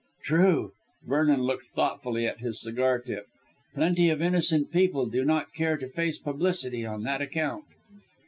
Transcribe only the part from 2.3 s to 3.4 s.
his cigar tip.